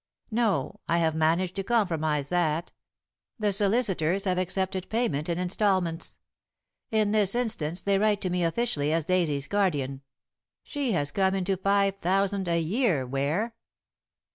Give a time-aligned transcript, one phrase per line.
[0.31, 0.79] "No.
[0.89, 2.71] I have managed to compromise that.
[3.37, 6.17] The solicitors have accepted payment in instalments.
[6.89, 10.01] In this instance they write to me officially as Daisy's guardian.
[10.63, 13.53] She has come into five thousand a year, Ware."